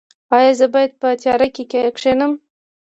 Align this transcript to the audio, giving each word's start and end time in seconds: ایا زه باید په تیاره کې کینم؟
ایا 0.35 0.51
زه 0.59 0.65
باید 0.73 0.91
په 1.01 1.07
تیاره 1.21 1.47
کې 1.55 1.63
کینم؟ 2.01 2.31